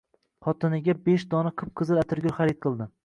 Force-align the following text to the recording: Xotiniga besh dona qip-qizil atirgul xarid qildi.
Xotiniga 0.45 0.95
besh 1.09 1.25
dona 1.35 1.51
qip-qizil 1.63 2.03
atirgul 2.05 2.35
xarid 2.39 2.63
qildi. 2.67 2.91